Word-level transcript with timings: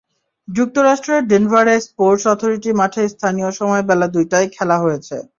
যুক্তরাষ্ট্রের 0.47 1.21
ডেনভারে 1.25 1.75
sports 1.87 2.23
authority 2.33 2.71
মাঠে 2.79 3.01
স্থানীয় 3.13 3.49
সময় 3.59 3.83
বেলা 3.89 4.07
দুইটায় 4.15 4.47
খেলা 4.55 4.77
হয়েছে। 4.79 5.15